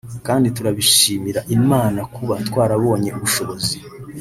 [0.27, 3.75] kandi turabishimira Imana kuba twarabonye ubushobozi